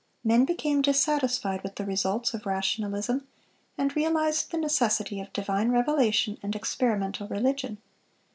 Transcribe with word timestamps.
Men 0.23 0.45
became 0.45 0.81
dissatisfied 0.81 1.61
with 1.61 1.75
the 1.75 1.85
results 1.85 2.33
of 2.33 2.47
rationalism, 2.47 3.27
and 3.77 3.95
realized 3.95 4.49
the 4.49 4.57
necessity 4.57 5.19
of 5.21 5.31
divine 5.31 5.69
revelation 5.69 6.39
and 6.41 6.55
experimental 6.55 7.27
religion. 7.27 7.77